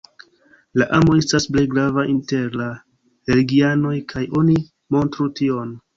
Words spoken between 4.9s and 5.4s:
montru